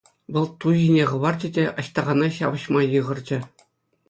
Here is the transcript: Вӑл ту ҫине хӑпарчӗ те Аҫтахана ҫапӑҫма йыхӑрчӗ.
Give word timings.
Вӑл 0.35 0.47
ту 0.63 0.69
ҫине 0.77 1.03
хӑпарчӗ 1.09 1.47
те 1.57 1.63
Аҫтахана 1.83 2.27
ҫапӑҫма 2.39 2.81
йыхӑрчӗ. 2.89 3.37